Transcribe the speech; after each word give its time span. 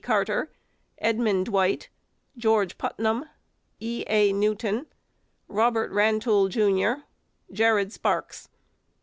CARTER, 0.03 0.49
EDMUND 0.97 1.45
DWIGHT, 1.45 1.89
GEORGE 2.35 2.79
PUTNAM, 2.79 3.29
E. 3.79 4.03
A. 4.07 4.33
NEWTON 4.33 4.87
ROBERT 5.47 5.91
'RANTOUL, 5.91 6.47
Jus., 6.49 7.01
JARED 7.51 7.91
SPARKS. 7.93 8.49